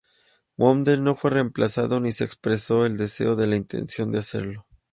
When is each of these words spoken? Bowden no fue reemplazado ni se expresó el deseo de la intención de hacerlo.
Bowden 0.57 1.03
no 1.03 1.13
fue 1.13 1.29
reemplazado 1.29 1.99
ni 1.99 2.11
se 2.11 2.23
expresó 2.23 2.87
el 2.87 2.97
deseo 2.97 3.35
de 3.35 3.45
la 3.45 3.55
intención 3.55 4.11
de 4.11 4.17
hacerlo. 4.17 4.65